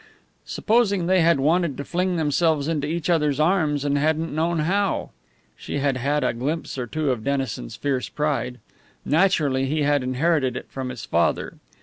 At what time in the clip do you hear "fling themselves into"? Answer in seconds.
1.85-2.87